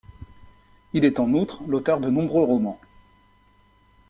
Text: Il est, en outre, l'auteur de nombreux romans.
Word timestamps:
Il 0.93 1.05
est, 1.05 1.19
en 1.19 1.31
outre, 1.33 1.61
l'auteur 1.67 1.99
de 1.99 2.09
nombreux 2.09 2.43
romans. 2.43 2.81